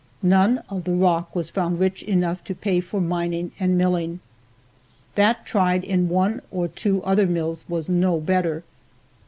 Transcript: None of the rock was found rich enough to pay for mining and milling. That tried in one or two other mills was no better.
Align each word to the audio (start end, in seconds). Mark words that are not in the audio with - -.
None 0.23 0.63
of 0.67 0.85
the 0.85 0.95
rock 0.95 1.35
was 1.35 1.51
found 1.51 1.79
rich 1.79 2.01
enough 2.01 2.43
to 2.45 2.55
pay 2.55 2.79
for 2.79 2.99
mining 2.99 3.51
and 3.59 3.77
milling. 3.77 4.19
That 5.13 5.45
tried 5.45 5.83
in 5.83 6.09
one 6.09 6.41
or 6.49 6.67
two 6.69 7.03
other 7.03 7.27
mills 7.27 7.65
was 7.69 7.87
no 7.87 8.19
better. 8.19 8.63